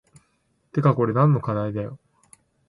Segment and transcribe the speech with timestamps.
[0.73, 1.99] てかこれ何の課題だよ